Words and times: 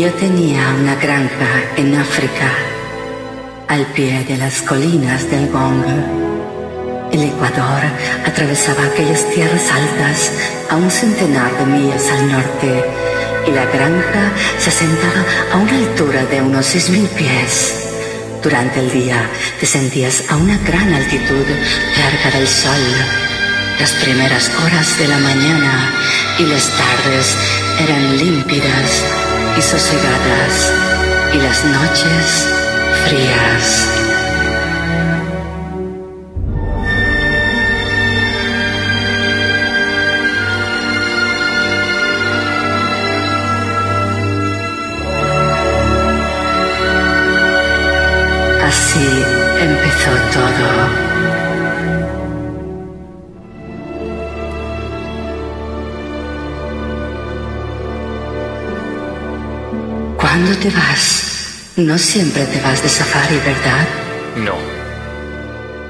Yo 0.00 0.10
tenía 0.14 0.74
una 0.80 0.94
granja 0.94 1.64
en 1.76 1.94
África, 1.94 2.50
al 3.68 3.84
pie 3.92 4.24
de 4.24 4.38
las 4.38 4.62
colinas 4.62 5.30
del 5.30 5.50
Gong. 5.50 5.84
El 7.12 7.22
Ecuador 7.24 7.82
atravesaba 8.26 8.86
aquellas 8.86 9.28
tierras 9.34 9.70
altas 9.70 10.32
a 10.70 10.76
un 10.76 10.90
centenar 10.90 11.52
de 11.58 11.66
millas 11.66 12.10
al 12.10 12.32
norte 12.32 12.84
y 13.46 13.50
la 13.50 13.66
granja 13.66 14.32
se 14.58 14.70
asentaba 14.70 15.26
a 15.52 15.58
una 15.58 15.76
altura 15.76 16.24
de 16.24 16.40
unos 16.40 16.64
seis 16.64 16.88
mil 16.88 17.06
pies. 17.08 17.90
Durante 18.42 18.80
el 18.80 18.90
día 18.90 19.28
te 19.60 19.66
sentías 19.66 20.24
a 20.30 20.36
una 20.36 20.56
gran 20.58 20.90
altitud 20.94 21.44
cerca 21.94 22.38
del 22.38 22.48
sol. 22.48 22.80
Las 23.78 23.92
primeras 23.92 24.50
horas 24.64 24.98
de 24.98 25.06
la 25.06 25.18
mañana 25.18 25.92
y 26.38 26.46
las 26.46 26.70
tardes 26.70 27.36
eran 27.78 28.16
límpidas 28.16 29.04
y 29.56 29.62
sosegadas 29.62 30.72
y 31.32 31.38
las 31.38 31.64
noches 31.64 32.48
frías. 33.06 33.88
Así 48.64 49.24
empezó 49.60 50.10
todo. 50.32 51.11
Cuando 60.32 60.56
te 60.56 60.70
vas, 60.70 61.74
no 61.76 61.98
siempre 61.98 62.46
te 62.46 62.58
vas 62.62 62.82
de 62.82 62.88
safari, 62.88 63.36
¿verdad? 63.36 63.86
No, 64.38 64.54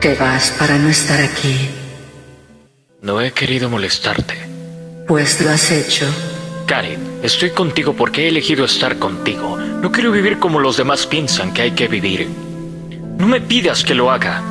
Te 0.00 0.16
vas 0.16 0.50
para 0.58 0.76
no 0.76 0.88
estar 0.88 1.20
aquí. 1.20 1.70
no 3.00 3.20
he 3.20 3.30
querido 3.30 3.70
molestarte. 3.70 4.34
Pues 5.06 5.40
lo 5.40 5.50
has 5.50 5.70
hecho. 5.70 6.06
Karen, 6.66 7.20
estoy 7.22 7.50
contigo 7.50 7.92
porque 7.94 8.24
he 8.24 8.28
elegido 8.28 8.64
estar 8.64 8.98
contigo. 8.98 9.56
No 9.56 9.92
quiero 9.92 10.10
vivir 10.10 10.40
como 10.40 10.58
los 10.58 10.78
demás 10.78 11.06
piensan 11.06 11.54
que 11.54 11.62
hay 11.62 11.70
que 11.70 11.86
vivir. 11.86 12.28
No 13.16 13.28
me 13.28 13.40
pidas 13.40 13.84
que 13.84 13.94
lo 13.94 14.10
haga. 14.10 14.42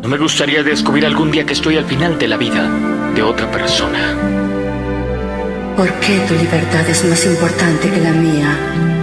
No 0.00 0.08
me 0.08 0.16
gustaría 0.16 0.62
descubrir 0.62 1.04
algún 1.04 1.30
día 1.30 1.44
que 1.44 1.52
estoy 1.52 1.76
al 1.76 1.84
final 1.84 2.18
de 2.18 2.28
la 2.28 2.38
vida 2.38 2.66
de 3.14 3.22
otra 3.22 3.50
persona. 3.50 4.16
¿Por 5.76 5.92
qué 6.00 6.20
tu 6.26 6.34
libertad 6.34 6.88
es 6.88 7.04
más 7.04 7.22
importante 7.26 7.90
que 7.90 8.00
la 8.00 8.12
mía? 8.12 8.48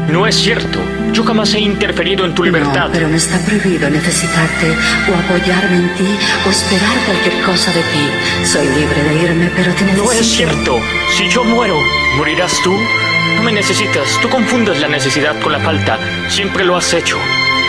No 0.09 0.25
es 0.25 0.35
cierto. 0.35 0.79
Yo 1.11 1.23
jamás 1.23 1.53
he 1.53 1.59
interferido 1.59 2.25
en 2.25 2.33
tu 2.33 2.43
libertad. 2.43 2.87
No, 2.87 2.91
pero 2.91 3.07
me 3.07 3.17
está 3.17 3.37
prohibido 3.45 3.87
necesitarte 3.91 4.75
o 5.07 5.15
apoyarme 5.15 5.77
en 5.77 5.95
ti 5.95 6.07
o 6.47 6.49
esperar 6.49 6.95
cualquier 7.05 7.43
cosa 7.43 7.71
de 7.71 7.81
ti. 7.81 8.45
Soy 8.45 8.65
libre 8.65 9.03
de 9.03 9.23
irme, 9.23 9.51
pero 9.55 9.71
te 9.75 9.85
necesito. 9.85 10.03
No 10.03 10.11
es 10.11 10.25
cierto. 10.25 10.79
Si 11.15 11.29
yo 11.29 11.43
muero, 11.43 11.79
¿morirás 12.17 12.59
tú? 12.63 12.75
No 13.35 13.43
me 13.43 13.51
necesitas. 13.51 14.19
Tú 14.23 14.29
confundes 14.29 14.81
la 14.81 14.87
necesidad 14.87 15.39
con 15.41 15.51
la 15.51 15.59
falta. 15.59 15.99
Siempre 16.27 16.65
lo 16.65 16.75
has 16.75 16.91
hecho. 16.91 17.19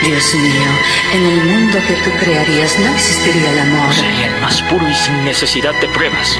Dios 0.02 0.34
mío, 0.34 0.70
en 1.12 1.26
el 1.26 1.44
mundo 1.44 1.78
que 1.86 1.94
tú 1.94 2.10
crearías 2.20 2.78
no 2.78 2.86
existiría 2.94 3.52
el 3.52 3.58
amor. 3.58 3.92
Sería 3.92 4.34
el 4.34 4.40
más 4.40 4.62
puro 4.62 4.88
y 4.88 4.94
sin 4.94 5.24
necesidad 5.24 5.78
de 5.80 5.88
pruebas. 5.88 6.38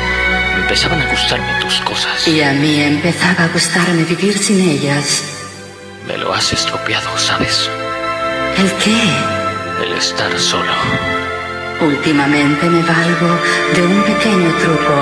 Empezaban 0.57 1.01
a 1.01 1.11
gustarme 1.11 1.61
tus 1.61 1.81
cosas. 1.81 2.27
Y 2.27 2.43
a 2.43 2.53
mí 2.53 2.81
empezaba 2.81 3.45
a 3.45 3.49
gustarme 3.49 4.05
vivir 4.05 4.37
sin 4.39 4.61
ellas. 4.61 5.23
Me 6.07 6.19
lo 6.19 6.33
has 6.33 6.53
estropeado, 6.53 7.17
¿sabes? 7.19 7.69
¿El 8.59 8.71
qué? 8.83 9.01
El 9.85 9.93
estar 9.95 10.39
solo. 10.39 10.73
Últimamente 11.81 12.67
me 12.67 12.83
valgo 12.83 13.39
de 13.75 13.83
un 13.83 14.03
pequeño 14.05 14.51
truco. 14.59 14.95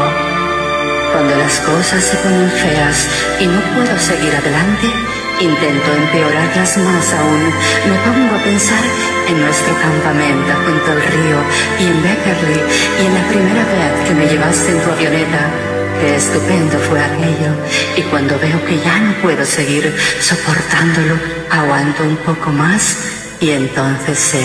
Cuando 1.13 1.37
las 1.37 1.61
cosas 1.61 2.03
se 2.03 2.17
ponen 2.17 2.51
feas 2.51 3.07
y 3.41 3.47
no 3.47 3.61
puedo 3.75 3.99
seguir 3.99 4.35
adelante, 4.35 4.89
intento 5.43 5.93
empeorarlas 5.93 6.77
más 6.79 7.13
aún. 7.15 7.43
Me 7.89 7.97
pongo 8.07 8.37
a 8.37 8.43
pensar 8.43 8.85
en 9.29 9.41
nuestro 9.41 9.75
campamento 9.81 10.53
junto 10.65 10.93
al 10.93 11.03
río 11.03 11.39
y 11.81 11.85
en 11.87 12.03
Beckerley 12.03 12.61
y 13.01 13.07
en 13.07 13.15
la 13.15 13.29
primera 13.29 13.65
vez 13.65 14.09
que 14.09 14.15
me 14.15 14.27
llevaste 14.27 14.73
en 14.73 14.81
tu 14.81 14.91
avioneta. 14.91 15.51
Qué 16.01 16.17
estupendo 16.17 16.79
fue 16.79 17.01
aquello. 17.01 17.53
Y 17.97 18.03
cuando 18.03 18.39
veo 18.39 18.65
que 18.67 18.79
ya 18.81 18.99
no 19.01 19.13
puedo 19.23 19.45
seguir 19.45 19.95
soportándolo, 20.21 21.17
aguanto 21.51 22.03
un 22.05 22.17
poco 22.17 22.51
más 22.51 22.97
y 23.41 23.51
entonces 23.51 24.19
sé 24.19 24.45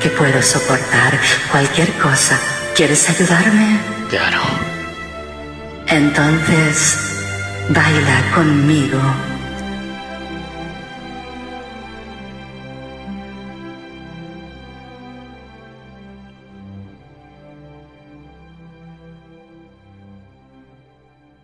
que 0.00 0.10
puedo 0.10 0.40
soportar 0.42 1.18
cualquier 1.50 1.90
cosa. 1.94 2.38
¿Quieres 2.74 3.08
ayudarme? 3.08 3.78
Claro. 4.10 4.40
Entonces, 5.86 6.98
baila 7.70 8.34
conmigo. 8.34 9.35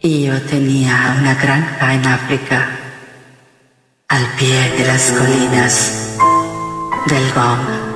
Y 0.04 0.24
yo 0.24 0.42
tenía 0.42 1.16
una 1.20 1.36
granja 1.36 1.94
en 1.94 2.04
África, 2.04 2.70
al 4.08 4.26
pie 4.36 4.72
de 4.76 4.84
las 4.84 5.12
colinas 5.12 6.16
del 7.06 7.32
Gong. 7.32 7.91